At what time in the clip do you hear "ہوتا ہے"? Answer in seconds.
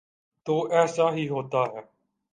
1.29-1.81